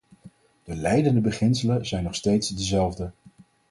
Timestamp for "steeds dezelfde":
2.15-3.11